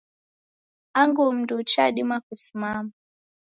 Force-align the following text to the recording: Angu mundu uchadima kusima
Angu 1.03 1.21
mundu 1.33 1.55
uchadima 1.55 2.15
kusima 2.25 2.91